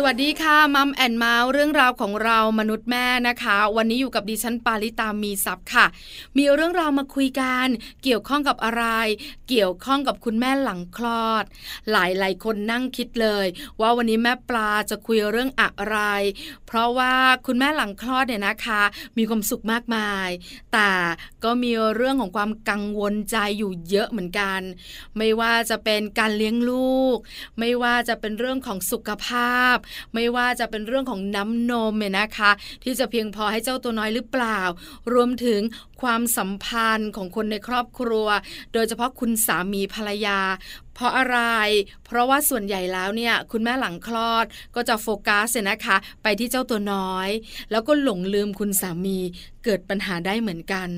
[0.00, 5.86] สวัสดีค่ะ Mom and Mouth เรื่องราวของเรามนุษย์แม่นะคะ วันนี้อยู่กับดิฉันปาริตามีซับค่ะ
[6.38, 7.66] มีเรื่องราวมาคุยกัน
[8.02, 8.84] เกี่ยวข้องกับอะไร
[9.48, 11.44] เกี่ยวข้องกับคุณแม่หลังคลอด
[11.90, 13.46] หลายหลายคนนั่งคิดเลย
[13.80, 15.98] ว่าวันนี้แม่ปลาจะคุยเรื่องอะไร
[16.66, 17.14] เพราะว่า
[17.46, 18.82] คุณแม่หลังคลอดเนี่ยนะคะ
[19.18, 20.28] มีความสุขมากมาย
[20.72, 20.90] แต่
[21.44, 24.60] ก็มีเรื่องของความกังวลใจอยู่เยอะเหมือนกัน
[25.16, 27.16] ไม่ว่าจะเป็นการเลี้ยงลูก
[27.58, 29.76] ไม่ว่าจะเป็นเรื่องของสุขภาพ
[30.14, 32.50] ไม่ว่าจะเป็นเรื่องของน้ำนมเนี่ยนะคะ
[32.84, 34.60] ที่จะเพียงพอให้เจ้าตัวน้อยหรือเปล่า
[35.14, 35.60] รวมถึง
[36.02, 38.28] ความสัมพันธ์ของคนในครอบครัว
[38.72, 40.38] โดยเฉพาะคุณสามีภรรยา
[40.94, 41.40] เพราะอะไร
[42.06, 44.44] เพราะว่าส่วนใหญ่แล้วเนี่ยคุณแม่หลังคลอด
[44.74, 47.28] ก็จะโฟกัสเนี่ยนะคะ ไปที่เจ้าตัวน้อย
[47.70, 49.18] แล้วก็หลงลืมคุณสามี
[49.64, 50.88] เกิดปัญหาได้เหมือนกัน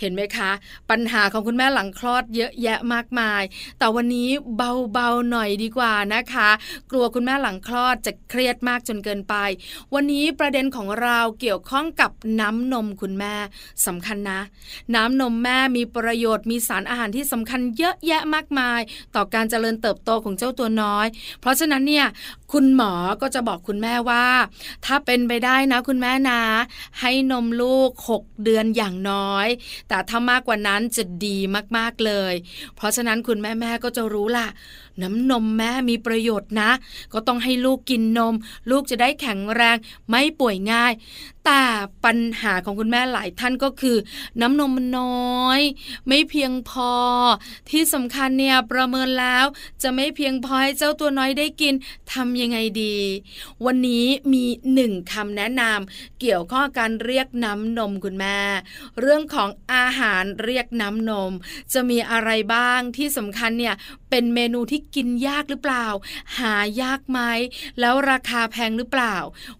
[0.00, 0.50] เห็นไหมคะ
[0.90, 3.42] ปัญหาของคุณแม่หลังคลอดเยอะแยะมากมาย
[3.78, 6.50] แต่วันนี้เบาๆหน่อยดีกว่านะคะ
[6.90, 9.34] กลัวคุณแม่หลังคลอดจะเครียดมากจนเกินไป
[9.94, 13.34] วันนี้ประเด็นของเราเกี่ยวข้องกับน้ำนมคุณแม่
[13.86, 14.40] สำคัญนะ
[14.94, 18.80] น้ำนมแม่มีประโยชน์มีสารอาหารที่สำคัญเยอะแยะมากมาย
[19.14, 21.06] ต่อการเจริญเติบโตของเจ้าตัวน้อย
[21.40, 22.06] เพราะฉะนั้นเนี่ย
[22.52, 24.26] คุณหมอก็จะบอกคุณแม่ว่า
[24.86, 26.42] ถ้าเป็นไปได้นะคุณแม่นะ
[27.00, 29.46] ให้นมลูก 6 เดือนอย่างน้อย
[29.88, 31.38] แต่ถ้ามากกว่านั้นจะดี
[31.76, 32.34] มากๆเลย
[32.76, 34.48] เพราะฉะนั้นคุณแม่แม่ก็จะรู้ล่ะ
[35.02, 36.70] น้ำนมแม่มีประโยชน์นะ
[37.12, 38.34] ก็ต้องให้ลูกกินนม
[38.70, 39.76] ลูกจะได้แข็งแรง
[40.08, 40.92] ไม่ป่วยง่าย
[41.44, 41.64] แต่
[42.04, 43.96] ปัญหาของคุณแม่หลายท่านก็คือ
[44.40, 45.60] น้ำนมมันน้อย
[46.08, 46.92] ไม่เพียงพอ
[47.70, 49.44] ที่สำคัญเนี่ยประเมินแล้ว
[49.82, 51.74] จะไม่เพียงพอให้เจ้าตัวน้อยได้กิน
[52.12, 52.96] ทำยังไงดี
[53.64, 58.38] วันนี้มีหนึ่งคำแนะนำเกี่ยวข้อการเรียกน้ำนมคุณแม่
[59.00, 61.32] เรื่องของอาหารเรียกน้ำนม
[61.72, 63.74] จะมีอะไรบ้างที่สำคัญเนี่ย
[64.16, 65.86] เป็นเมนูที่กินยากหรือเปล่า
[66.38, 67.20] หายากไหม
[67.80, 69.16] แล้วราคาแพงหรือเปล่า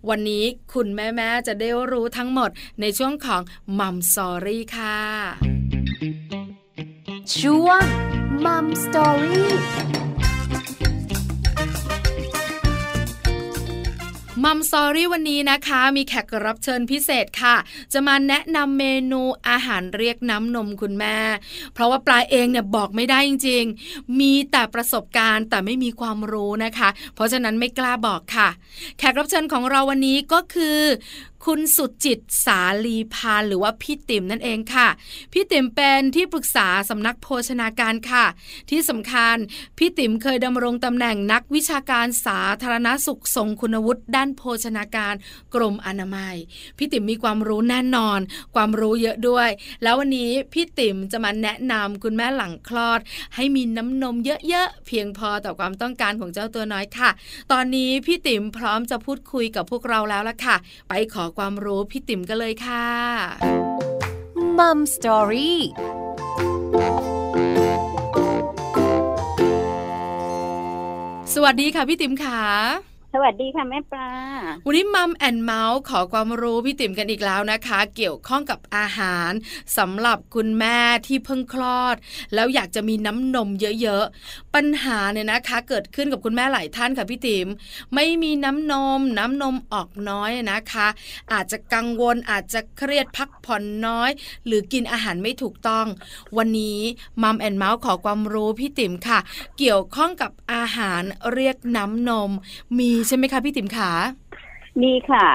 [0.09, 3.43] วันนี้คุณแม่ๆจะได้รู้ทั้งหมดในช่วงของ
[3.78, 4.99] Mom Story ค่ะ
[7.39, 7.84] ช่วง
[8.45, 10.03] Mom Story
[14.45, 17.56] Mom Story วันนี้นะคะ มีแขกรับเชิญพิเศษค่ะ
[17.93, 21.19] จะมาแนะนำเมนูอาหารเรียกน้ำนมคุณแม่
[21.75, 28.49] เพราะว่าปลาเองเนี่ยบอกไม่ได้จริง ๆ มีแต่ประสบการณ์แต่ไม่มีความรู้นะคะ เพราะฉะนั้นไม่กล้าบอกค่ะ
[28.99, 30.78] แขกรับเชิญของเราวันนี้ก็คือ
[31.49, 34.88] คุณสุจิตสาลีพานหรือว่าพี่ติ๋มนั่นเองค่ะ
[35.32, 38.25] พี่ติ๋มเป็นที่ปรึกษาสำนักโภชนาการค่ะ
[38.71, 39.37] ที่สำคัญ
[39.78, 45.15] พี่ติ๋มเคยดำรงตำแหน่งนักวิชาการสาธารณสุขทรงคุณวุฒิด้านโภชนาการ
[45.54, 46.37] กรมอนามัย
[46.78, 48.21] พี่ติ๋มมีความรู้แน่นอน
[48.54, 49.49] ความรู้เยอะด้วย
[49.83, 53.00] แล้ววันนี้พี่ติ๋มจะมาแนะนำคุณแม่หลังคลอด
[53.34, 57.10] ให้มีน้ำนมเยอะๆเพียงพอต่อความต้องการของเจ้าตัวน้อยค่ะ
[57.53, 60.56] ตอนนี้พี่ติ๋มพร้อมจะพูดคุยกับพวกเราแล้วละค่ะ
[60.91, 62.87] ไปขอความรู้พี่ติ๋มกันเลยค่ะ
[64.59, 65.61] Mom Story
[71.34, 74.11] สวัสดีค่ะพี่ติ๋มค่ะ สวัสดีค่ะแม่ปลา
[74.67, 79.31] วันนี้ Mom and Mouth ขอความรู้พี่ติ๋มกันอีกแล้วนะคะ เกี่ยวข้องกับอาหาร
[79.79, 81.97] สำหรับคุณแม่ที่เพิ่งคลอด
[82.35, 83.49] แล้วอยากจะมีน้ำนม
[83.81, 87.49] เยอะๆ ปัญหาเนี่ยนะคะ เกิดขึ้นกับคุณแม่หลายท่านค่ะพี่ติ๋ม
[87.95, 90.89] ไม่มีน้ำนม น้ำนมออกน้อยนะคะ
[91.33, 94.11] อาจจะกังวลอาจจะเครียดพักผ่อนน้อย
[94.47, 95.87] หรือกินอาหารไม่ถูกต้อง
[96.37, 96.81] วันนี้
[97.23, 99.19] มัมแอนเมาส์ขอความรู้พี่ติ๋มค่ะ
[99.59, 101.03] เกี่ยวข้องกับอาหาร
[101.33, 102.33] เรียกน้ำนม
[102.79, 103.91] มีใช่ไหมคะพี่ติ๋มขา
[104.82, 105.26] มีค่ะ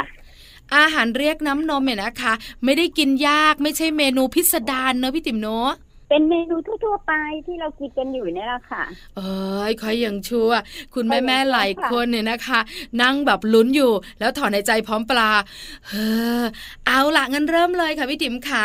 [0.76, 5.72] อาหารเรียกน้ำนมเนี่ยนะคะ ไม่ได้กินยากไม่ใช่เมนูพิสดารเนอะพี่ติ๋มเนอะ
[6.10, 7.14] เป็นเมนูทั่วๆไป
[7.46, 8.84] ที่เรากินกันอยู่นี่แหละค่ะ
[9.18, 10.52] เอ้ยคอยยังชั่ว
[10.94, 12.60] คุณแม่แม่หลายคนเนี่ยนะคะ
[13.02, 15.32] นั่งแบบลุ้นอยู่ แล้วถอนในใจพร้อมปลา
[15.88, 15.94] เอ
[16.42, 16.44] อ
[16.88, 18.64] เอาละงั้นเริ่มเลยค่ะพี่ติ๋มค่ะ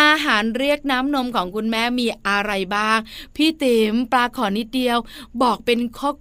[0.00, 2.98] อาหารเรียกน้ำนมของคุณแม่มีอะไรบ้าง
[3.36, 4.98] พี่ติ๋มปลาขอนิดเดียว
[5.42, 5.80] บอกเป็น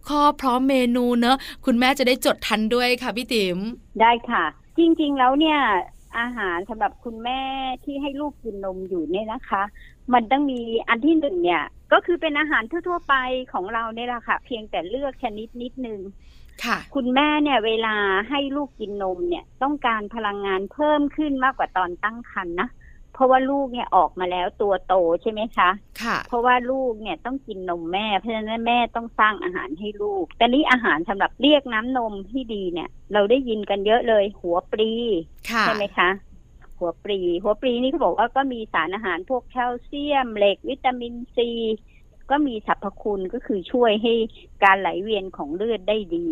[0.09, 3.57] ข้อๆพร้อมเมนูเนอะคุณแม่จะได้จดทันด้วยค่ะพี่ติ๋ม
[4.01, 4.44] ได้ค่ะ
[4.77, 5.59] จริงๆแล้วเนี่ย
[6.19, 7.41] อาหารสำหรับคุณแม่
[7.83, 9.63] ที่ให้ลูกกินนมอยู่เนี่ยนะคะ
[10.13, 13.15] มันต้องมีอันที่หนึ่งเนี่ย ก็คือเป็นอาหารทั่วๆไป
[13.53, 15.99] ของเราเนี่ยแหละค่ะ เพียงแต่เลือกชนิดนิดนึง
[16.63, 17.95] ค่ะ คุณแม่เนี่ยเวลา
[18.29, 22.69] ให้ลูกกินนมเนี่ย ต้องการพลังงานเพิ่มขึ้นมากกว่าตอนตั้งครรภ์นะ
[23.13, 25.69] เพราะว่าลูกเนี่ยออกมาแล้วตัวโตใช่ไหมคะ
[26.01, 34.91] ค่ะ เพราะว่าลูกเนี่ยต้องกินนมแม่ เพราะฉะนั้นแม่ต้องสร้างอาหารให้ลูก แต่นี้อาหารสำหรับเรียกน้ำนมที่ดีเนี่ย เราได้ยินกันเยอะเลยหัวปลี
[35.61, 36.09] ใช่ไหมคะ
[36.80, 41.50] หัวปลีหัวปลีนี่เขาบอกว่าก็มีสารอาหารพวกแคลเซียม เหล็กวิตามินซี
[42.31, 44.13] ก็มีสรรพคุณก็คือช่วยให้
[44.63, 46.27] การไหลเวียนของเลือดได้ดี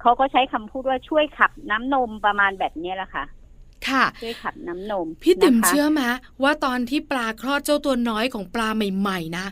[0.00, 3.24] เขาก็ใช้คำพูดว่าช่วยขับน้ำนมประมาณแบบนี้แหละค่ะ
[3.88, 6.02] ค่ะช่วยขับน้ำนม พี่ติ๋มนะคะเชื่อไหม
[6.42, 9.46] ว่าตอนที่ปลาคลอดเจ้าตัวน้อยของปลาใหม่ ๆ นะ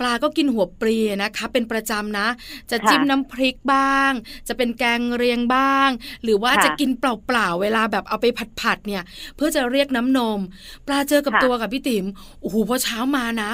[0.00, 2.26] ปลาก็กินหัวปลีนะคะ เป็นประจำนะ
[2.70, 4.12] จะค่ะจิ้มน้ำพริกบ้าง
[4.48, 5.88] จะเป็นแกงเรียงบ้าง
[6.24, 8.26] หรือว่าค่ะจะกินเปล่าๆเวลาแบบเอาไป
[8.60, 9.02] ผัดๆเนี่ย
[9.36, 10.40] เพื่อจะเรียกน้ำนม
[10.86, 12.06] ปลาเจอกับค่ะตัวกับพี่ติ๋ม
[12.40, 13.50] โอ้โหพอเช้ามานะ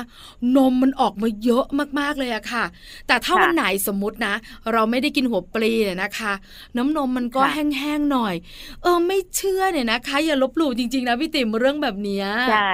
[0.57, 1.65] นมมันออกมาเยอะ
[1.99, 2.65] มากๆเลยอะค่ะ
[3.07, 4.35] แต่ถ้าค่ะวันไหนสมมตินะ
[4.73, 6.33] เราไม่ได้กินหัวปลีเนี่ยนะคะ
[6.77, 8.35] น้ำนมมันก็ค่ะแห้งๆหน่อย
[8.83, 12.71] เออไม่เชื่อเนี่ยนะคะอย่าลบหลู่จริง ๆ นะพี่ติ๋มเรื่องแบบเนี้ยใช่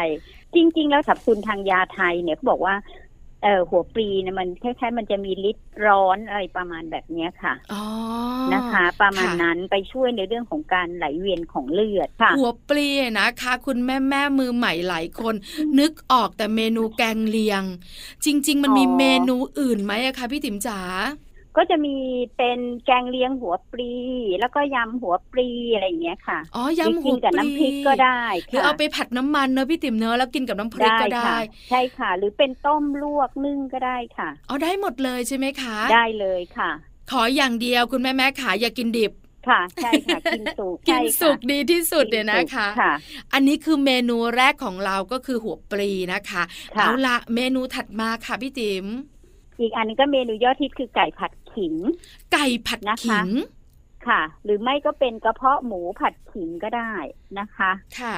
[0.55, 2.75] จริง ๆ แล้วสรรพคุณทางยาไทยเนี่ยเขาบอกว่า
[3.43, 7.85] เออหัวปลีเนี่ยมันคล้ายๆมันจะมีฤทธิ์ร้อนอะไรประมาณแบบเนี้ยค่ะอ๋อ
[8.53, 12.89] นะคะ ประมาณค่ะนั้นไปช่วยในเรื่องของการไหลเวียนของเลือดค่ะ หัวปลี
[13.19, 15.35] นะคะ คุณแม่แม่มือใหม่หลายคน
[15.79, 17.63] นึกออกแต่เมนูแกงเลียง
[18.25, 20.81] จริง ๆ มันมีอ๋อเมนูอื่นไหมอะคะพี่ติ๋มจ๋า
[21.57, 21.97] ก็จะมี
[22.37, 23.93] เป็นแกงเลี้ยงหัวปลี
[24.41, 31.39] แล้วก็ยำหัวปลีอะไรอย่างเงี้ยค่ะอ๋อหรือยำหักิวนปกับลีน้ำพริกก็ได้หรือค่ะเอาไปผัดน้ำมันเนอะพี่ติ๋มเนอะแล้วกินกับน้ำพริกก็ได้ค่ะ
[31.71, 36.71] ใช่ค่ะ หรือเป็นต้มลวกนึ่งก็ได้ค่ะเอาได้หมดเลยใช่ไหมคะ ได้เลยค่ะ
[37.11, 39.13] ขออย่างเดียวคุณแม่แม่ขาอย่ากินดิบ
[39.49, 42.93] ค่ะใช่ค่ะกินสุกกินใช่ค่ะสุกดีที่สุดเนี่ยนะคะค่ะ
[43.33, 46.43] อันนี้คือเมนูแรกของเราก็คือหัวปลีนะคะ
[46.77, 48.87] ค่ะเอาละเมนูถัดมาค่ะพี่ติ๋ม
[49.61, 51.75] อีกอันนึงก็เมนูยอดฮิตคือไก่ผัด ขิง
[52.33, 53.31] ไก่ผัดนะคะขิง
[54.09, 56.93] ค่ะ หรือไม่ก็เป็นกระเพาะหมูผัดขิงก็ได้
[57.39, 57.71] นะคะ
[58.01, 58.17] ค่ะ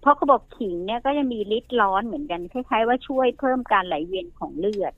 [0.00, 4.92] เพราะเขาบอกขิงเนี่ยก็จะมีฤทธิ์ร้อนเหมือนกันคล้ายๆว่าช่วยเพิ่มการไหลเวียนของเลือด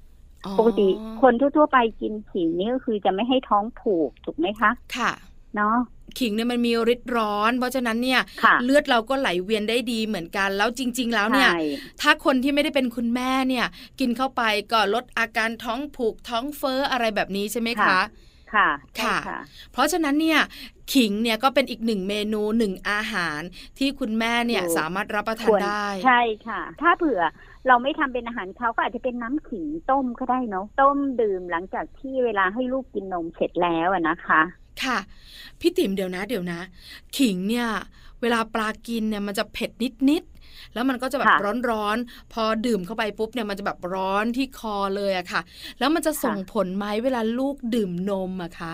[0.46, 0.88] อ๋อปกติ
[1.22, 5.12] คนทั่วๆไปกินขิงนี่ก็คือจะไม่ให้ท้องผูกถูกไหมคะ ค่ะ
[5.56, 5.76] เนาะ
[6.18, 11.62] ขิงเนี่ยมันมีฤทธิ์ร้อน เพราะฉะนั้นเนี่ยค่ะเลือดเราก็ไหลเวียนได้ดีเหมือนกัน แล้วจริง ๆ แล้วเนี่ยใช่
[12.00, 13.66] ถ้าคนที่ไม่ได้เป็นคุณแม่เนี่ย
[14.00, 14.42] กินเข้าไป
[14.72, 18.00] ก็ลดอาการท้องผูกท้องเฟ้ออะไรแบบนี้ใช่ไหมคะ
[18.54, 19.38] ค่ะใช่ค่ะค่ะ
[19.72, 20.40] เพราะฉะนั้นเนี่ย
[20.94, 23.40] ขิงเนี่ยก็เป็นอีกหนึ่งเมนูหนึ่งอาหาร
[23.78, 27.22] ที่คุณแม่เนี่ยถูกสามารถรับประทาคนวรได้ ใช่ค่ะ ถ้าเผื่อ
[27.66, 34.42] เราไม่ทำเป็นอาหารเขาก็อาจจะเป็นน้ำขิงต้มก็ได้เนาะต้มดื่มหลังจากที่เวลาให้ลูกกินนมเสร็จแล้วอะนะคะ
[34.82, 34.98] ค่ะ
[35.60, 36.60] พี่ติ๋มเดี๋ยวนะ เดี๋ยวนะ
[37.16, 37.68] ขิงเนี่ย
[38.20, 39.70] เวลาปลากินเนี่ยมันจะเผ็ด
[40.10, 41.38] นิดๆแล้วมันก็จะแบบค่ะ
[41.70, 45.40] ร้อนๆพอดื่มเข้าไปปุ๊บเนี่ยมันจะแบบร้อนที่คอเลยอะค่ะ
[45.78, 48.72] แล้วมันจะส่งผลไหมเวลาลูกดื่มนมอะคะ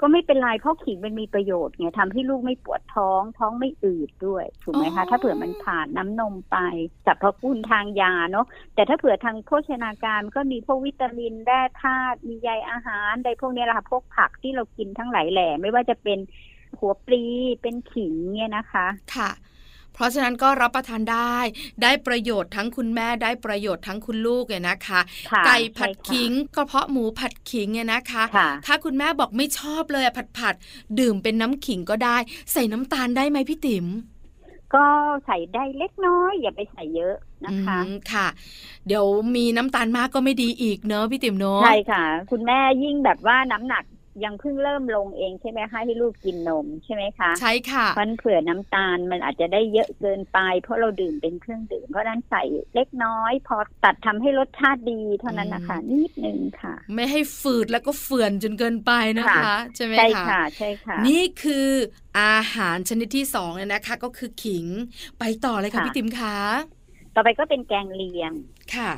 [0.00, 6.56] ก็ไม่เป็นไรเพราะขิงมันมีประโยชน์ไงทำให้ลูกไม่ปวดท้องท้องไม่อืดด้วยถูกไหมคะ ถ้าเผื่อมันผ่านน้ำนมไป
[7.06, 16.18] สรรพคุณทางยาเนาะแต่ถ้าเผื่อทางโภชนาการก็มีพวกวิตามินแร่ธาตุมีใยอาหารใดพวกเนี้ยแหละค่ะพวกผักที่เรากินทั้งหลายแหล่ไม่ว่าจะเป็น
[16.78, 17.22] หัวปลี
[17.62, 19.30] เป็นขิงเนี่ยนะคะ ค่ะ
[19.96, 21.36] เพราะฉะนั้นก็รับประทานได้
[21.82, 25.00] ได้ประโยชน์ทั้งคุณแม่ได้ประโยชน์ทั้งคุณลูกเนี่ยนะคะ
[25.32, 32.16] ค่ะไก่ผัดใช่ค่ะขิงกระเพาะหมูผัดขิงเนี่ยนะคะค่ะถ้าคุณแม่บอกไม่ชอบเลยอะผัดผัดๆดื่มเป็นน้ำขิงก็ได้
[32.52, 33.86] ใส่น้ำตาลได้ไหมพี่ติ๋ม
[34.74, 34.86] ก็
[35.26, 37.14] ใส่ได้เล็กน้อย อย่าไปใส่เยอะ
[37.44, 38.26] นะคะอืมค่ะ
[38.86, 39.04] เดี๋ยว
[39.36, 43.84] มีน้ำตาลมากก็ไม่ดีอีกเนอะพี่ติ๋มเนอะใช่ค่ะ คุณแม่ยิ่งแบบว่าน้ำหนัก
[44.24, 52.42] ยังเพิ่งเริ่มลงเองใช่ไหมคะให้ลูกกินนมใช่ไหมคะใช่ค่ะมันเผื่อน้ำตาลมันอาจจะได้เยอะเกินไป เพราะเราดื่มเป็นเครื่องดื่ม เพราะฉะนั้นใส่
[52.74, 61.68] เล็กน้อย พอตัดทำให้รสชาติดีเท่านั้นนะคะนิดนึงค่ะ ไม่ให้ฝืดแล้วก็เฟื่อนจนเกินไปนะคะค่ะใช่ไหมใช่คะค่ะใช่ค่ะ นี่คือ
[62.20, 64.66] อาหารชนิดที่สองเลยนะคะ ก็คือขิง
[65.18, 66.36] ไปต่อเลยค่ะค่ะพี่ติ๋มคะ
[67.14, 68.32] ต่อไปก็เป็นแกงเลียง
[68.74, 68.90] ค่ะ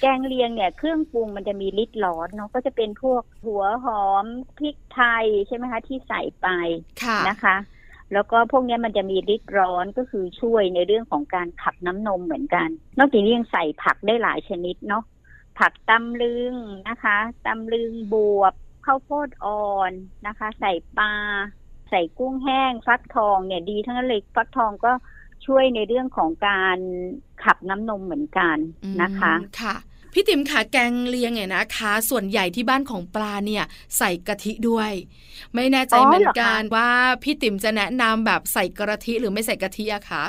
[0.00, 4.24] แกงเลียงเนี่ยเครื่องปรุงมันจะมีฤทธิ์ร้อนเนาะก็จะเป็นพวกหัวหอม
[4.58, 6.48] พริกไทยใช่ไหมคะที่ใส่ไป
[7.02, 7.56] ค่ะนะคะ
[8.12, 15.04] แล้วก็พวกเนี้ยมันจะมีฤทธิ์ร้อนก็คือช่วยในเรื่องของการขับน้ำนมเหมือนกัน นอกจากนี้ยังใส่ผักได้หลายชนิดเนาะ
[15.58, 16.54] ผักตำลึง
[16.88, 19.92] นะคะตำลึงบวบข้าวโพดอ่อน
[20.26, 21.12] นะคะ ใส่ปลา
[21.90, 24.92] ใส่กุ้งแห้งฟักทองเนี่ยดีทั้งนั้นเลยฟักทองก็
[25.46, 26.78] ช่วยในเรื่องของการ
[27.44, 28.56] ขับน้ำนมเหมือนกัน
[29.02, 29.76] นะคะอืมค่ะ
[30.12, 33.64] พี่ติ๋มขาแกงเลียงเนี่ยนะคะ ส่วนใหญ่ที่บ้านของปลาเนี่ย
[33.98, 34.92] ใส่กะทิด้วย
[35.54, 36.90] ไม่แน่ใจอ๋อเหมือนเหรอคะกันว่า
[37.22, 40.24] พี่ติ๋มจะแนะนำแบบใส่กระทิหรือไม่ใส่กะทิอะคะ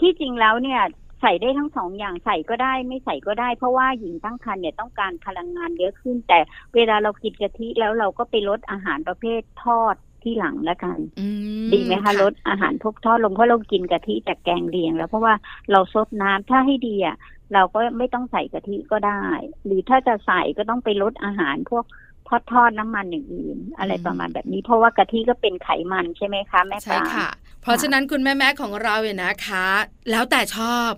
[0.00, 0.82] ที่จริงแล้วเนี่ย
[1.20, 6.38] ใส่ได้ทั้งสองอย่างใส่ก็ได้ไม่ใส่ก็ได้ เพราะว่าหญิงตั้งครรภ์เนี่ยต้องการพลังงานเยอะขึ้น แต่
[6.74, 9.94] เวลาเรากินกะทิแล้วเราก็ไปลดอาหารประเภททอด
[10.24, 11.28] ที่หลังแล้วกันอื
[11.66, 15.34] มดีไหมคะลดอาหารพวกทอดลงเพราะเรากินกะทิจากแกงเลียง แล้วเพราะว่า
[15.72, 17.16] เราซดน้ำถ้าให้ดีอะ
[17.54, 19.24] เราก็ไม่ต้องใส่กะทิก็ได้
[19.64, 21.84] หรือถ้าจะใส่ก็ต้องไปลดอาหารพวก
[22.28, 27.28] ทอดทอดน้ำมันอย่างอื่น อะไรอืมประมาณแบบนี้ เพราะว่ากะทิก็เป็นไขมันใช่ไหมคะแม่ปใช่ลาค่ะ
[27.62, 29.66] เพราะฉะนั้นคุณแม่แม่ๆของเราเนี่ยนะคะ
[30.10, 30.90] แล้วแต่ชอบ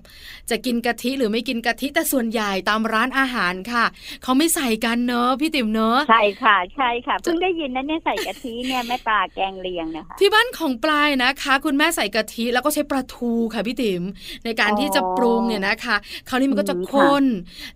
[0.50, 3.84] จะกินกะทิหรือไม่กินกะทิแต่ส่วนใหญ่ตามร้านอาหารค่ะ
[4.22, 14.02] เขาไม่ใส่กันเนอะพี่ติ๋มเนอะใช่ค่ะใช่ค่ะเพิ่งได้ยินนะเนี่ยใส่กะทิเนี่ยแม่ปลาแกงเลียงนะคะที่บ้านของปลายนะคะ คุณแม่ใส่กะทิแล้วก็ใช้ปลาทูค่ะพี่ติ๋ม
[14.44, 15.96] ในการที่จะปรุงเนี่ยนะคะ
[16.28, 17.24] คราวนี้มันก็จะอืมข้น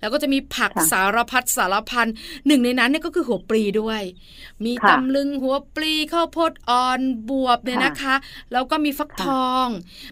[0.01, 2.07] แล้วก็จะมีผักค่ะสารพัดสารพัน
[2.47, 4.03] หนึ่งในนั้นเนี่ยก็คือหัวปลีด้วย
[4.65, 8.15] มีค่ะตำลึงหัวปลีข้าวโพดอ่อนบวบเนี่ยนะคะ
[8.53, 9.67] แล้วก็มีฟักค่ะทอง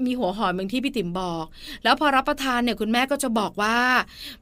[0.06, 1.44] มีหัวหอมเหมือนที่พี่ติ๋มบอก
[1.85, 3.78] แล้วพอรับประทานเนี่ยคุณแม่ก็จะบอกว่า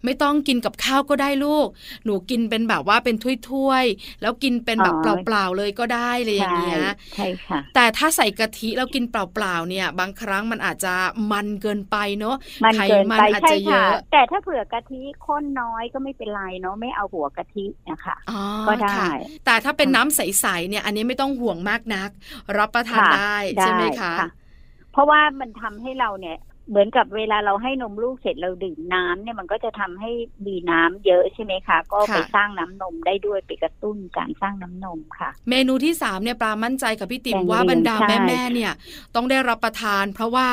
[0.04, 1.68] ไม่ต้องกินกับข้าวก็ได้ลูก
[2.04, 3.16] หนูกินเป็นแบบว่าเป็น
[3.50, 6.80] ถ้วยๆแล้วกินเป็นแบบอ๋อเปล่าๆเลยก็ได้เลยอย่างเงี้ย
[7.14, 10.94] ใช่ค่ะ แต่ถ้าใส่กะทิแล้วกินเปล่าๆเนี่ย บางครั้งมันอาจจะ
[11.32, 18.32] มันเกินไปเนอะมันไขเกินมันไปอาจใช่จะเยค่ะอะ แต่ถ้าเผื่อกะทิข้นน้อยก็ไม่เป็นไรเนาะไม่เอาหัวกะทินะคะอ๋
[18.76, 19.10] อก็ได้ค่ะ
[19.44, 22.10] แต่ถ้าเป็นค่ะน้ำใสๆเนี่ย อันนี้ไม่ต้องห่วงมากนัก
[22.58, 24.14] รับประทานค่ะได้ใช่ไหมคะ
[24.92, 26.38] เพราะว่ามันทำให้เราเนี่ย
[26.70, 30.10] เหมือนกับเวลาเราให้นมลูกเสร็จเราดื่มน้ำเนี่ยมันก็จะทำให้
[30.46, 38.72] มีน้ำเยอะใช่ไหมคะ ก็ไปสร้างน้ำนมได้ด้วยไปกระตุ้นการสร้างน้ำนมค่ะ เมนูที่สามเนี่ยปลามั่นใจกับพี่ติ๋มแกงว่าบรรดาเลียงใช่แม่ๆเนี่ย
[39.14, 40.50] ต้องได้รับประทาน เพราะว่า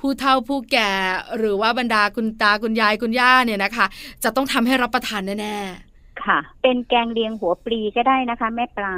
[0.00, 0.92] ผู้เฒ่าผู้แก่
[1.38, 3.86] หรือว่าบรรดาคุณตาคุณยายคุณย่าเนี่ยนะคะ
[4.24, 5.89] จะต้องทำให้รับประทานแน่ๆ
[6.26, 8.96] ค่ะ เป็นแกงเลียงหัวปลีก็ได้นะคะ แม่ปลา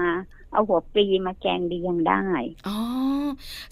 [0.52, 2.24] เอาหัวปลีมาแกงเลียงได้
[2.68, 2.78] อ๋อ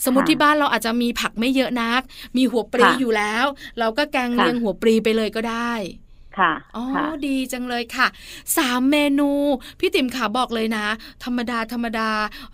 [0.05, 2.01] สมมติค่ะที่บ้านเราอาจจะมีผักไม่เยอะนัก
[2.37, 3.45] มีหัวปลีค่ะอยู่แล้ว
[3.79, 5.73] เราก็แกงค่ะเลียงหัวปลีไปเลยก็ได้
[6.39, 8.07] ค่ะอ๋อค่ะดีจังเลยค่ะ
[8.57, 9.31] สามเมนู
[9.81, 10.87] พี่ติ๋มขาบอกเลยนะ
[11.25, 12.11] ธรรมดาธรรมดา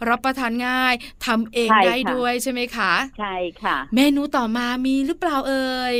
[0.08, 0.94] รับประทานง่าย
[1.26, 5.96] ทำเองใช่ได้ค่ะด้วยใช่ไหมคะ ใช่ค่ะ เมนูต่อมามีหรือเปล่าเอ่ย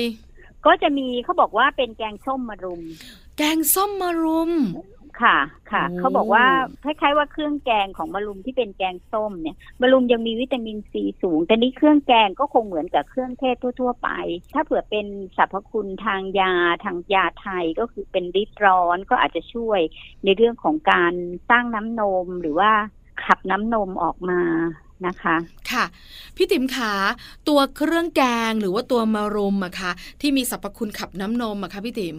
[0.67, 2.83] ก็จะมีเขาบอกว่าเป็นแกงส้มมะรุม
[3.37, 4.53] แกงส้มมะรุม
[5.23, 5.39] ค่ะ
[5.73, 6.47] ค่ะโอ้เขาบอกว่า
[6.85, 14.09] คล้ายๆว่าเครื่องแกงของมะรุมที่เป็นแกงส้มเนี่ยมะรุมยังมีวิตามินซีสูง แต่นี่เครื่องแกงก็คงเหมือนกับเครื่องเทศทั่ว ๆ ไป
[14.55, 16.53] ถ้าเผื่อเป็นสรรพคุณทางยา
[16.85, 19.81] ทางยาไทยก็คือเป็นริดร้อนก็อาจจะช่วย
[20.25, 21.13] ในเรื่องของการ
[21.51, 22.71] สร้างน้ำนมหรือว่า
[23.25, 24.41] ขับน้ำนมออกมา
[25.07, 25.37] นะคะ
[25.73, 25.85] ค่ะ
[26.37, 26.93] พี่ติ๋มขา
[27.49, 29.91] ตัวเครื่องแกงหรือว่าตัวมะรุมอะคะ
[30.21, 32.17] ที่มีสรรพคุณขับน้ำนมอะคะพี่ติ๋ม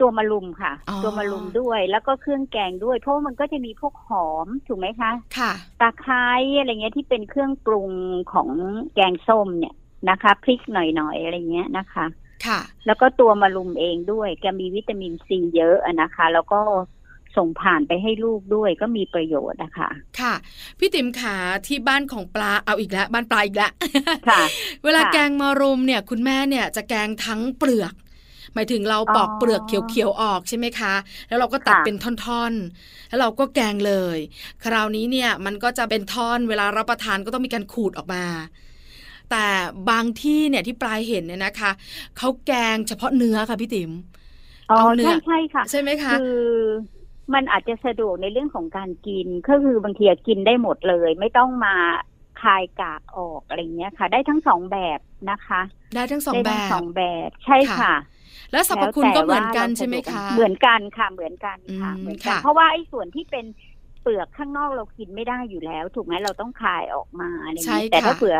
[0.00, 6.28] ตัวมะรุมค่ะอ๋อตัวมะรุมด้วย แล้วก็เครื่องแกงด้วย เพราะว่ามันก็จะมีพวกหอมถูกไหมคะ ค่ะตะไคร้
[6.58, 7.92] อะไรเงี้ยที่เป็นเครื่องปรุง
[8.32, 8.48] ของ
[8.94, 9.74] แกงส้มเนี่ย
[10.10, 12.06] นะคะพริกหน่อยๆอะไรเงี้ยนะคะ
[12.46, 16.60] ค่ะ แล้วก็ตัวมะรุมเองด้วยแกมีวิตามินซีเยอะอะนะคะ แล้วก็
[17.36, 19.90] ส่งผ่านไปให้ลูกด้วยก็มีประโยชน์นะคะ
[20.20, 20.34] ค่ะ
[20.78, 21.36] พี่ติ๋มขา
[21.66, 23.72] ที่บ้านของปลาเอาอีกแล้วบ้านปลาอีกแล้ว
[24.28, 24.40] ค่ะ
[24.84, 27.94] เวลาค่ะแกงมารุมเนี่ย คุณแม่เนี่ยจะแกงทั้งเปลือก
[28.54, 30.94] หมายถึงเราปอกอ๋อเปลือกเขียวๆออกใช่ไหมคะ
[31.28, 34.18] แล้วเราก็ตัดค่ะเป็นท่อนๆ แล้วเราก็แกงเลย
[34.64, 38.24] คราวนี้เนี่ยมันก็จะเป็นท่อนเวลารับประทานก็ต้องมีการขูดออกมา
[39.30, 39.46] แต่
[39.90, 41.70] บางที่เนี่ยที่ปลายเห็นเนี่ยนะคะ
[42.18, 43.90] เขาแกงเฉพาะเนื้อค่ะพี่ติ๋ม
[44.70, 46.32] อ๋อเอาเนื้อใช่ใช่ค่ะ ใช่ไหมคะคือ
[47.34, 51.74] มันอาจจะสะดวกในเรื่องของการกิน ก็คือบางทีกินได้หมดเลย ไม่ต้องมา
[52.42, 55.00] คายกากออกอะไรเงี้ยค่ะ ได้ทั้งสองแบบ
[55.30, 55.60] นะคะ
[55.94, 57.92] ได้ทั้งสองได้แบทั้งบสองแบบ ใช่ค่ะค่ะ
[58.52, 63.46] แล้วสรรพคุณก็เหมือนกันใช่ไหมคะ เหมือนกันค่ะเหมือนกันค่ะอืมเหมือนกันค่ะเพราะว่าไอ้ส่วนที่เป็น
[64.02, 68.36] เปลือกข้างนอกเรากินไม่ได้อยู่แล้ว ถูกไหมเราต้องคายออกมาอะไรอย่างใช่นี้แต่ถ้าค่ะเผื่อ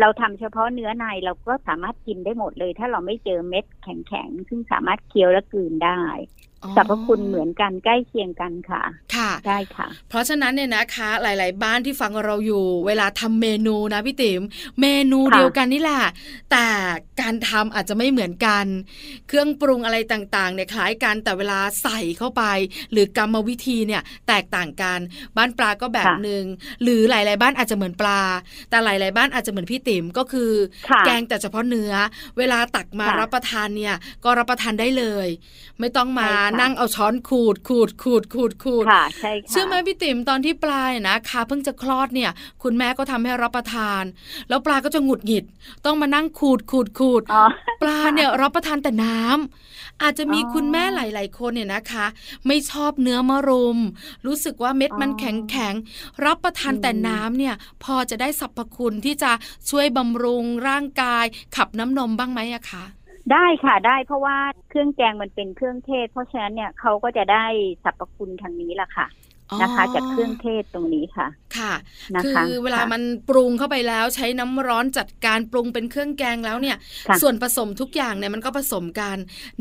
[0.00, 8.82] เราทำเฉพาะเนื้อในเราก็สามารถกินได้หมดเลย ถ้าเราไม่เจอเม็ดแข็งๆ ซึ่งสามารถเคี้ยวและกลืนได้อ๋อ สรรพคุณเหมือนกันใกล้เคียงกันค่ะ
[9.14, 14.42] ค่ะได้ค่ะ เพราะฉะนั้นเนี่ยนะคะ หลาย ๆ บ้านที่ฟังเราอยู่ เวลาทำเมนูนะพี่ติ๋ม
[14.80, 16.02] เมนูค่ะเดียวกันนี่แหละ
[16.50, 16.66] แต่
[17.20, 18.64] การทำอาจจะไม่เหมือนกัน
[19.28, 22.42] เครื่องปรุงอะไรต่าง ๆ เนี่ยคล้ายกันแต่เวลาใส่เข้าไป
[22.92, 24.98] หรือกรรมวิธีเนี่ยแตกต่างกัน
[25.36, 26.44] บ้านปลาก็แบบค่ะหนึ่ง
[26.82, 28.20] หรือหลาย ๆ บ้านอาจจะเหมือนปลา
[28.70, 30.50] แต่หลาย ๆ บ้านอาจจะเหมือนพี่ติ๋มก็คือ
[30.90, 31.92] ค่ะแกงแต่เฉพาะเนื้อ
[32.38, 35.28] เวลาตักมาค่ะรับประทานเนี่ยก็รับประทานได้เลย
[35.80, 42.30] ไม่ต้องมาใช่ค่ะนั่งเอาช้อนขูดขูดขูดขูดขูดค่ะใช่ค่ะเชื่อไหมพี่ติ๋มตอนที่ปลายนะคะเพิ่งจะคลอดเนี่ย
[42.62, 44.02] คุณแม่ก็ทำให้รับประทาน
[44.48, 45.44] แล้วปลาก็จะหงุดหงิด
[45.84, 47.44] ต้องมานั่งขูดขูดขูดอ๋อ
[47.82, 52.06] ปลาเนี่ยรับประทานแต่น้ำอาจจะมีอ๋อคุณแม่หลาย ๆ คนเนี่ยนะคะ
[52.46, 53.78] ไม่ชอบเนื้อมะรุม
[54.26, 57.54] รู้สึกว่าเม็ดมันอ๋อแข็งแข็งๆรับประทานแต่อืมน้ำเนี่ย
[57.84, 59.32] พอจะได้สรรพคุณที่จะ
[59.70, 61.24] ช่วยบำรุงร่างกาย
[61.56, 62.84] ขับน้ำนมบ้างไหมอะคะ
[63.32, 64.36] ได้ค่ะได้เพราะว่า
[64.70, 67.46] เครื่องแกงมันเป็นเครื่องเทศ เพราะฉะนั้นเนี่ยเขาก็จะได้
[67.84, 69.08] สรรพคุณทางนี้แหละค่ะ
[69.62, 71.26] นะคะจากเครื่องเทศตรงนี้ค่ะ
[71.56, 71.72] ค่ะ
[72.16, 76.76] นะคะคือเวลาค่ะมันปรุงเข้าไปแล้วใช้น้ำร้อนจัดการปรุงเป็นเครื่องแกงแล้วเนี่ย
[77.08, 79.16] ค่ะส่วนผสมทุกอย่างเนี่ยมันก็ผสมกัน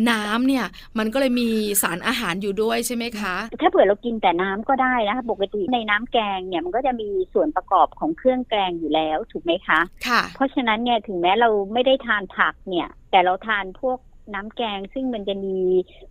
[0.09, 0.65] น้ำเนี่ย
[0.99, 1.49] มันก็เลยมี
[1.81, 13.99] สารอาหารอยู่ด้วยใช่ไหมคะ ถ้าเผื่อเรากินแต่น้ำก็ได้นะคะปกติในน้ำแกงเนี่ยมันก็จะมีส่วนประกอบของเครื่องแกงอยู่แล้วถูกไหมคะค่ะเพราะฉะนั้นเนี่ยถึงแม้เราไม่ได้ทานผักเนี่ย แต่เราทานพวก
[14.33, 15.57] น้ำแกงซึ่งมันจะมี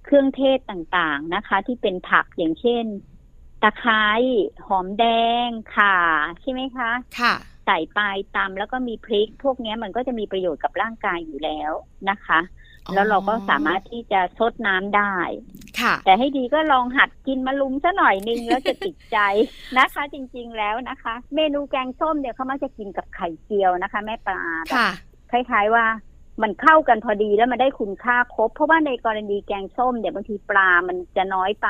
[0.04, 2.85] เครื่องเทศต่างๆนะคะ ที่เป็นผักอย่างเช่น
[3.62, 4.07] ตะไคร้
[4.66, 5.04] หอมแด
[5.47, 5.97] งข่า
[6.40, 6.90] ใช่ไหมคะ
[7.21, 7.35] ค่ะ
[7.66, 8.00] ใส่ไป
[8.37, 11.73] ตำแล้วก็มีพริก พวกเนี้ยมันก็จะมีประโยชน์กับร่างกายอยู่แล้ว
[12.11, 12.40] นะคะ
[12.95, 15.14] แล้วเราก็สามารถที่จะซดน้ำได้
[15.80, 19.19] ค่ะ แต่ให้ดีก็ลองหัดกินมะลุมซะหน่อยนึงแล้วจะติดใจ
[19.78, 24.88] นะคะ จริงๆแล้วนะคะ เมนูแกงส้มเนี่ยเขามักจะกินกับไข่เจียวนะคะ แม่ปลาแบบค่ะ
[25.30, 25.87] คล้ายๆว่า
[26.42, 31.68] มันเข้ากันพอดีแล้วมันได้คุณค่าครบ เพราะว่าในกรณีแกงส้มเนี่ยบางทีปลามันจะน้อยไป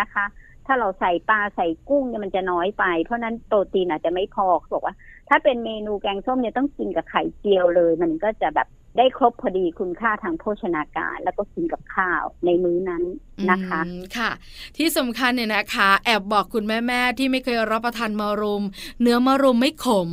[0.00, 0.24] นะคะ
[0.66, 4.94] ถ้าเราใส่ปลาใส่กุ้งเนี่ยมันจะน้อยไป เพราะนั้นโปรตีนอาจจะไม่พอเขาบอกว่า
[5.28, 13.04] ถ้าเป็นเมนูแกงส้มเนี่ยต้องกินกับไข่เจียวเลย มันก็จะแบบได้ครบพอดีคุณค่าทางโภชนาการ แล้วก็กินกับข้าวในมื้อนั้น
[13.50, 13.80] นะคะ
[14.16, 14.30] ค่ะ
[14.76, 18.64] ที่สำคัญเนี่ยนะคะ แอบบอกคุณแม่ๆที่ไม่เคยรับประทานมะรุม
[19.00, 20.10] เนื้อมะรุมไม่ขม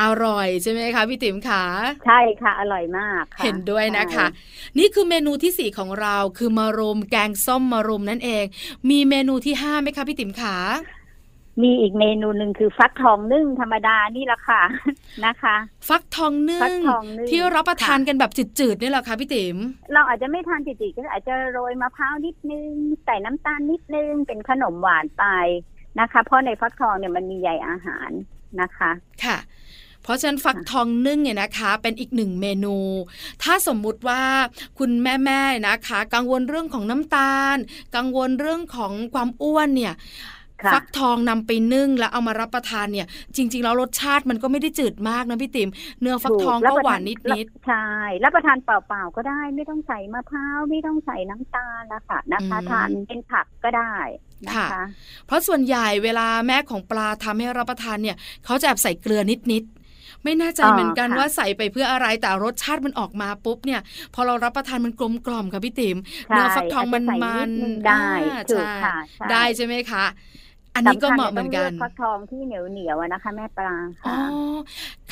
[0.00, 1.64] อร่อยใช่ไหมคะพี่ติ๋มขา
[2.06, 8.44] ใช่ค่ะ อร่อยมากค่ะเห็นด้วยนะคะใช่นี่คือเมนูที่สี่ของเราคือมะรุมแกงส้มมะรุมนั่นเอง
[8.90, 10.56] มีเมนูที่ห้าไหมคะพี่ติ๋มขา
[11.62, 14.62] มีอีกเมนูหนึ่งคือฟักทองนึ่งธรรมดานี่แหละค่ะ
[15.26, 15.56] นะคะ
[15.88, 19.56] ฟักทองนึ่ฟักงทองนึ่งที่รับประทานค่ะกันแบบจืดๆนี่แหละคะพี่ติ๋ม
[19.92, 22.70] เราอาจจะไม่ทานจิๆก็อาจจะโรยมะพร้าวนิดนึง
[23.04, 25.24] ใส่น้ำตาลนิดนึงเป็นขนมหวานไป
[26.00, 28.10] นะคะ เพราะในฟักทองเนี่ยมันมีใยอาหาร
[28.60, 28.90] นะคะ
[29.24, 29.36] ค่ะ
[30.06, 32.76] เพราะฉะนั้นฟักทองนึ่งเนี่ยนะคะ เป็นอีกหนึ่งเมนู
[33.42, 34.22] ถ้าสมมุติว่า
[34.78, 37.56] คุณแม่ๆนะคะ กังวลเรื่องของน้ำตาล
[37.96, 39.94] กังวลเรื่องของความอ้วนเนี่ย
[40.62, 45.70] ค่ะฟักทองนำไปนึ่งแล้วเอามารับประทานเนี่ย จริง ๆ แล้วรสชาติมันก็ไม่ได้จืดมากนะพี่ติ๋ม
[46.00, 47.88] เนื้อฟักทองถูรับก็ประหทวานนิดรับใช่
[48.24, 53.94] รับประทานเปล่าๆก็ได้ ไม่ต้องใส่มะพร้าวไม่ต้องใส่น้ำตาลนะคะนะคะทานเป็นผักก็ได้
[54.46, 59.22] นะคะๆเพราะส่วนใหญ่เวลาแม่ของปลาทำให้รับประทานเนี่ยเขาจะแอบใส่เกลือ
[59.52, 59.75] นิดๆ
[60.26, 63.80] ไม่แน่ใจอ๋อเหมือนกันค่ะว่าใส่ไปเพื่ออะไรแต่รสชาติมันออกมาปุ๊บเนี่ย
[64.14, 65.96] พอเรารับประทานมันกลมกล่อมค่ะพี่ติ๋ม
[66.28, 70.04] ใช่เนื้อฟักทองมันาจจะใส่มันดนึงได้อ่าถูกใช่ค่ะใช่ได้ใช่ไหมคะ
[70.74, 73.74] อันนี้ก็เหมาะเหมือนกันสำคัญต้องลืฟักทองที่เหนียวเหนียวๆอะนะคะแม่ปลา
[74.06, 74.16] อ๋อค่ะ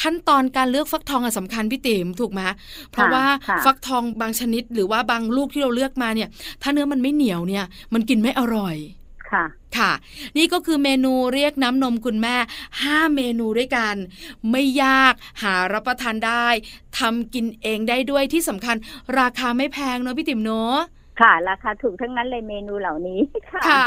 [0.03, 2.41] ขั้นตอนการเลือกฟักทองอะสำคัญพี่ติ๋มถูกไหม
[2.93, 6.29] เพราะว่าค่ะฟักทองบางชนิดหรือว่าบางลูกที่เราเลือกมาเนี่ย
[6.63, 8.77] ถ้าเนื้อมันไม่เหนียวเนี่ย มันกินไม่อร่อย
[9.31, 9.45] ค่ะ
[9.77, 9.93] ค่ะ
[10.37, 12.37] นี่ก็คือเมนูเรียกน้ำนมคุณแม่
[12.77, 13.95] 5 เมนูด้วยกัน
[14.51, 16.47] ไม่ยากหารับประทานได้
[16.99, 18.77] ทำกินเองได้ด้วยที่สำคัญ
[19.19, 20.79] ราคาไม่แพงเนอะพี่ติ๋มเนอะ
[21.21, 23.87] ค่ะ ราคาถูกทั้งนั้นเลยเมนูเหล่านี้ค่ะค่ะ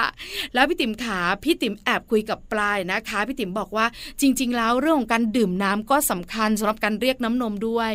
[0.53, 3.85] แล้วพี่ติ๋มขาพี่ติ๋มแอบคุยกับปลายนะคะ พี่ติ๋มบอกว่า
[4.21, 7.93] จริง ๆ แล้วเรื่องของการดื่มน้ำก็สำคัญสำหรับการเรียกน้ำนมด้วย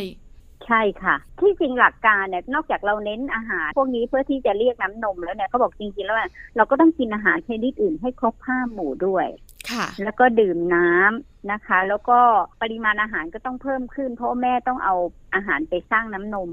[0.67, 9.27] ใช่ค่ะ ที่จริงหลักการเนี่ยนอกจากเราเน้นอาหาร พวกนี้เพื่อที่จะเรียกน้ำนมแล้วเนี่ยเขาบอกจริงๆแล้วอะเราก็ต้องกินอาหารชนิดอื่นให้ครบห้าหมู่ด้วย
[9.71, 12.19] ค่ะ แล้วก็ดื่มน้ำนะคะ แล้วก็
[12.61, 14.95] ปริมาณอาหารก็ต้องเพิ่มขึ้น เพราะว่าแม่ต้องเอา
[15.35, 16.49] อาหารไปสร้างน้ำนม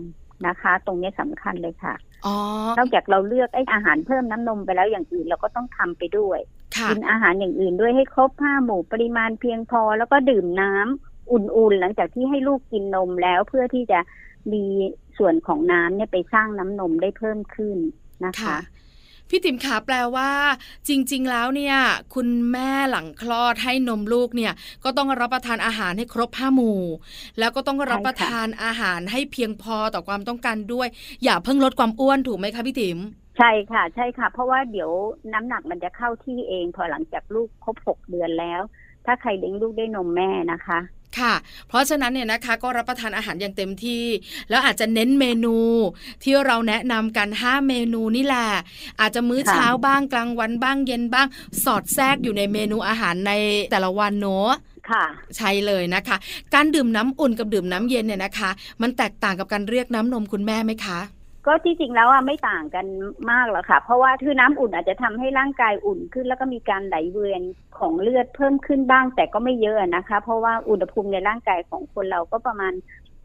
[0.46, 1.94] นะคะ ตรงนี้สำคัญเลยค่ะ
[2.26, 2.34] อ๋อ
[2.78, 6.38] นอกจากเราเลือกไอ้อาหารเพิ่มน้ำนมไปแล้วอย่างอื่นเราก็ต้องทำไปด้วย
[6.76, 14.00] ค่ะกินอาหารอย่างอื่นด้วยให้ครบห้าหมู่ปริมาณเพียงพอ แล้วก็ดื่มน้ำ อุ่นๆ หลังจากที่ให้ลูกกินนมแล้วเพื่อที่จะ
[14.52, 14.64] มี
[15.18, 17.76] ส่วนของน้ำเนี่ยไปสร้างน้ำนมได้เพิ่มขึ้น
[18.24, 18.58] นะคะค่ะ
[19.28, 20.30] พี่ติ๋มขาแปลว่า
[20.88, 21.76] จริง ๆ แล้วเนี่ย
[22.14, 24.52] คุณแม่หลังคลอดให้นมลูกเนี่ย
[24.84, 26.80] ก็ต้องรับประทานอาหารให้ครบห้าหมู่
[27.38, 30.88] แล้วก็ต้องรับประทานอาหารให้เพียงพอต่อความต้องการด้วย
[31.24, 32.98] อย่าเพิ่งลดความอ้วนถูกไหมคะพี่ติ๋ม
[33.38, 34.90] ใช่ค่ะ ใช่ค่ะ เพราะว่าเดี๋ยว
[35.32, 38.62] น้ำหนักมันจะเข้าที่เอง พอหลังจากลูกครบหกเดือนแล้ว
[39.06, 40.78] ถ้าใครเลี้ยงลูกด้วยนมแม่นะคะ
[41.18, 41.34] ค่ะ
[41.68, 44.04] เพราะฉะนั้นเนี่ยนะคะก็รับประทานอาหารอย่างเต็มที่
[44.50, 45.56] แล้วอาจจะเน้นเมนู
[46.24, 48.48] ที่เราแนะนำกัน 5 เมนูนี่แหละ
[49.00, 51.26] อาจจะมื้อค่ะเช้าบ้างกลางวันบ้างเย็นบ้าง
[51.64, 53.32] สอดแทรกอยู่ในเมนูอาหารใน
[53.70, 54.50] แต่ละวันเนอะ
[54.90, 55.04] ค่ะ
[55.36, 56.16] ใช่เลยนะคะ
[56.54, 58.50] การดื่มน้ำอุ่นกับดื่มน้ำเย็นเนี่ยนะคะ
[58.82, 61.00] มันแตกต่างกับการเรียกน้ำนมคุณแม่ไหมคะ
[61.46, 62.86] ก็ที่จริงแล้วอะไม่ต่างกัน
[63.30, 67.42] มากหรอกค่ะ เพราะว่าคือน้ำอุ่นอาจจะทำให้ร่างกายอุ่นขึ้น แล้วก็มีการไหลเวียน
[67.78, 72.72] ของเลือดเพิ่มขึ้นบ้าง แต่ก็ไม่เยอะนะคะ เพราะว่าอุณหภูมิในร่างกายของคนเราก็ประมาณ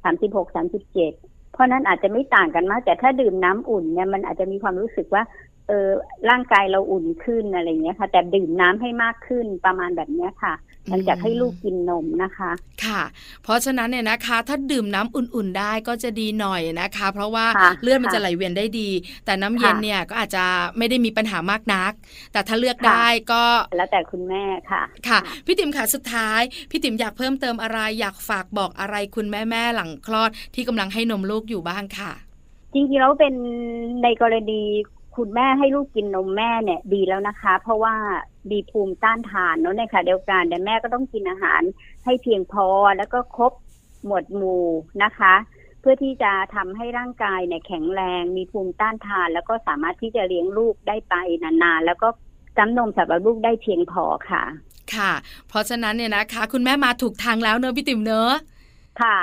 [0.04, 1.13] 36 37เจ็ด
[1.54, 5.23] เพราะนั้นอาจจะไม่ต่างกันมาก แต่ถ้าดื่มน้ำอุ่นเนี่ยมันอาจจะมีความรู้สึกว่า
[5.67, 5.89] เออ
[6.30, 10.54] ร่างกายเราอุ่นขึ้นอะไรอย่างเงี้ยค่ะ แต่ดื่มน้ำให้มากขึ้นประมาณแบบเนี้ยค่ะ
[10.89, 12.52] หลังจากให้ลูกกินนมนะคะ
[12.86, 13.02] ค่ะ
[13.43, 18.89] เพราะฉะนั้นเนี่ยนะคะ ถ้าดื่มน้ำอุ่นๆได้ก็จะดีหน่อยนะคะ เพราะว่าค่ะเลือดมันค่ะจะไหลเวียนได้ดี
[19.26, 20.43] แต่น้ำเย็นค่ะเนี่ยก็อาจจะ
[20.78, 21.91] ไม่ได้มีปัญหามากนัก
[22.34, 23.43] แต่ถ้าเลือกค่ะได้ก็
[23.78, 32.12] แล้วแต่คุณแม่ค่ะ ค่ะ พี่ติ๋มค่ะสุดท้าย พี่ติ๋มอยากเพิ่มเติมอะไรอยากฝากบอกอะไรคุณแม่แม่ๆหลังคลอดที่กำลังให้นมลูกอยู่บ้างค่ะ
[32.74, 33.34] จริงๆแล้วเป็น
[34.04, 34.62] ในกรณี
[35.17, 37.95] คุณแม่ให้ลูกกินนมแม่เนี่ยดีแล้วนะคะ เพราะว่า
[38.51, 41.62] มีภูมิต้านทานเนาะในขณะเดียวกันแต่แม่ก็ต้องกินอาหาร
[42.06, 43.54] ให้เพียงพอแล้วก็ครบ
[44.06, 44.65] หมวดหมู่
[45.04, 45.34] นะคะ
[45.80, 52.08] เพื่อที่จะทำให้ร่างกายเนี่ยแข็งแรง มีภูมิต้านทาน แล้วก็สามารถที่จะเลี้ยงลูกได้ไปนานๆแล้วก็
[52.58, 54.43] จะมีน้ำนมสำหรับลูกได้เพียงพอค่ะ
[54.95, 55.12] ค่ะ
[55.47, 58.34] เพราะฉะนั้นเนี่ยนะคะ คุณแม่มาถูกทางแล้วเนอะพี่ติ๋มเนอะ
[59.01, 59.17] ค่ะ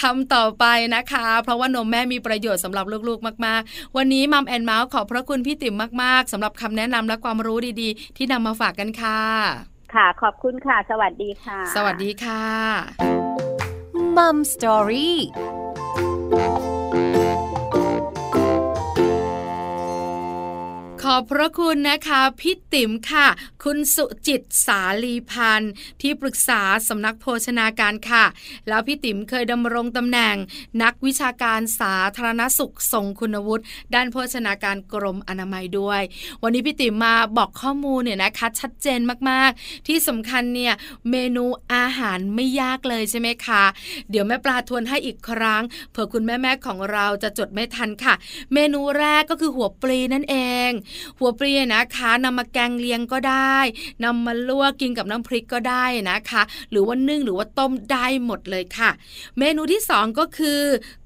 [0.00, 9.20] ทำต่อไปนะคะ เพราะว่านมแม่มีประโยชน์สำหรับลูกๆ มากๆ วันนี้ Mom and Mouth ขอบพระคุณพี่ติ๋มมากๆสำหรับคำแนะนำและความรู้ดีๆ ที่นำมาฝากกันค่ะ
[9.94, 12.44] ค่ะ ขอบคุณค่ะ สวัสดีค่ะ สวัสดีค่ะ
[14.16, 15.18] Mom Story
[21.12, 23.26] อบพระคุณนะคะพี่ติ๋มค่ะ
[23.64, 25.72] คุณสุจิตสาลีพันธ์
[26.02, 28.24] ที่ปรึกษาสำนักโภชนาการค่ะ
[28.68, 30.36] แล้วพี่ติ๋มเคยดำรงตำแหน่ง
[30.82, 36.02] นักวิชาการสาธารณสุขทรงคุณวุฒิด้านโภชนาการกรมอนามัยด้วย
[36.42, 40.74] วันนี้พี่ติ๋มมาบอกข้อมูลเนี่ยนะคะ ชัดเจนมากๆ ที่สำคัญเนี่ย
[41.10, 41.44] เมนู
[41.74, 43.64] อาหารไม่ยากเลยใช่ไหมคะ
[44.10, 48.14] เดี๋ยวแม่ปลาทวนให้อีกครั้งเผื่อคุณแม่ๆของเราจะจดไม่ทันค่ะ
[48.54, 50.36] เมนูแรกก็คือหัวปลีนั่นเอ
[50.70, 50.72] ง
[51.18, 53.56] หัวปลีนะคะนำมาแกงเลียงก็ได้
[54.04, 58.90] นำมาลวกกินกับน้ำพริกก็ได้นะคะ หรือว่านึ่งหรือว่าต้มได้หมดเลยค่ะ
[59.38, 60.60] เมนูที่สองก็คือ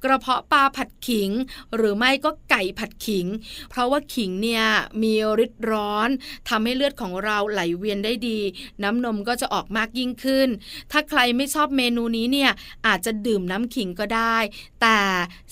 [0.05, 1.31] กระเพาะปลาผัดขิง
[1.77, 3.27] หรือไม่ก็ไก่ผัดขิง
[3.71, 4.65] เพราะว่าขิงเนี่ย
[5.03, 6.09] มีฤทธิ์ร้อน
[6.49, 8.39] ทำให้เลือดของเราไหลเวียนได้ดี
[8.83, 10.49] น้ำนมก็จะออกมากยิ่งขึ้น
[10.93, 12.51] ถ้าใครไม่ชอบเมนูนี้เนี่ย
[12.87, 14.37] อาจจะดื่มน้ำขิงก็ได้
[14.81, 14.99] แต่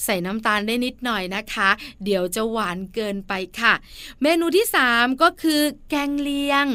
[0.04, 1.70] ใส่น้ำตาลได้นิดหน่อยนะคะ
[2.04, 3.72] เดี๋ยวจะหวานเกินไปค่ะ
[4.22, 6.66] เมนูที่ 3 ก็คือแกงเลียง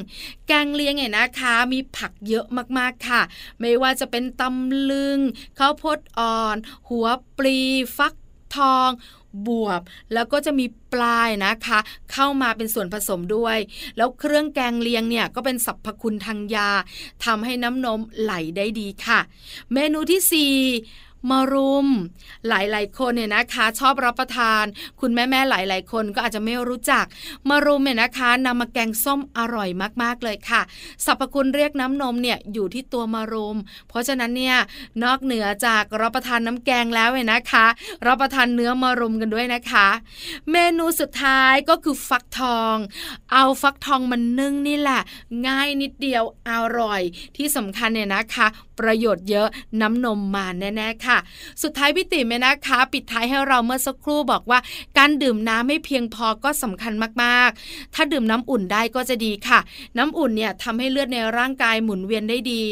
[0.48, 2.46] แกงเลียงเนี่ยนะคะ มีผักเยอะ
[2.78, 3.22] มากๆค่ะ
[3.60, 5.20] ไม่ว่าจะเป็นตำลึง
[5.60, 6.56] ข้าวโพดอ่อน
[6.90, 7.58] หัวปลี
[7.98, 8.14] ฟัก
[8.56, 8.90] ทอง
[9.48, 9.82] บวบ
[10.14, 11.80] แล้วก็จะมีปลายนะคะ
[12.12, 13.58] เข้ามาเป็นส่วนผสมด้วย
[13.98, 16.70] แล้วเครื่องแกงเลียงเนี่ยก็เป็นสรรพคุณทางยา
[17.26, 19.20] ทำให้น้ำนมไหลได้ดีค่ะ
[19.74, 20.54] เมนูที่สี่
[21.30, 21.88] มารุม
[22.48, 24.64] หลายๆ คนเนี่ยนะคะ ชอบรับประทาน
[25.02, 27.06] คุณแม่ๆหลาย ๆ คนก็อาจจะไม่รู้จัก
[27.50, 29.70] มารุมเนี่ยนะคะนำมาแกงส้มอร่อย
[30.02, 30.62] มากๆเลยค่ะ
[31.06, 33.58] สรรพคุณเรียกน้ำนมเนี่ยอยู่ที่ตัวมารุม
[33.90, 34.58] เพราะฉะนั้นเนี่ย
[35.04, 37.66] นอกเหนือจากรับประทานน้ำแกงแล้วเนี่ยนะคะ
[38.08, 39.88] รับประทานเนื้อมารุมกันด้วยนะคะ
[40.52, 42.76] เมนูสุดท้ายก็คือฟักทอง
[43.34, 45.02] เอาฟักทองมันนึ่งนี่แหละ
[45.48, 47.02] ง่ายนิดเดียวอร่อย
[47.38, 48.48] ที่สำคัญเนี่ยนะคะ
[48.80, 49.48] ประโยชน์เยอะ
[49.82, 51.18] น้ำนมมาแน่ๆค่ะ
[51.64, 54.60] สุดท้ายพี่ติ๋มเนี่ยนะคะ ปิดท้ายให้เราเมื่อสักครู่บอกว่า
[54.98, 59.60] การดื่มน้ำไม่เพียงพอก็สำคัญมากๆ ถ้าดื่มน้ำอุ่นได้ก็จะดีค่ะ
[59.98, 62.64] น้ำอุ่นเนี่ยทำให้เลือดในร่างกายหมุนเวียนได้ดี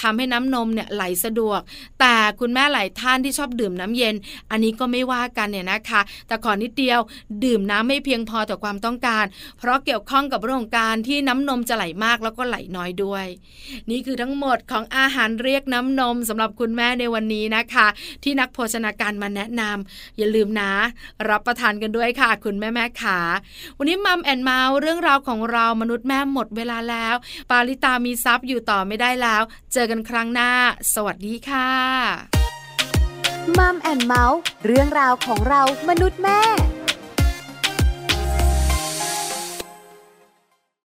[0.00, 1.60] ทำให้น้ำนมเนี่ยไหลสะดวก
[2.00, 4.14] แต่คุณแม่หลายท่านที่ชอบดื่มน้ำเย็น
[4.50, 7.00] อันนี้ก็ไม่ว่ากันเนี่ยนะคะ แต่ขอนิดเดียว
[7.44, 9.24] ดื่มน้ำไม่เพียงพอต่อความต้องการ
[9.58, 13.26] เพราะเกี่ยวข้องกับเรื่องของการที่น้ำนมจะไหลมากแล้วก็ไหลน้อยด้วย
[13.90, 17.86] นี่คือทั้งหมดของอาหารเรีียกน้ำนมสำหรับคุณแม่ในวันนี้นะคะ
[18.24, 20.72] ที่นักโภชนาการมาแนะนำอย่าลืมนะ
[21.28, 23.18] รับประทานกันด้วยค่ะ คุณแม่แม่ขา
[23.78, 27.14] วันนี้มัมแอนเมาส์เรื่องราวของเรามนุษย์แม่หมดเวลาแล้ว
[27.50, 30.50] ปาลิตามีซับอยู่ต่อไม่ได้แล้ว เจอกันครั้งหน้า
[30.94, 31.70] สวัสดีค่ะ
[33.58, 36.40] มัมแอนเมาส์เรื่องราวของเรามนุษย์แม่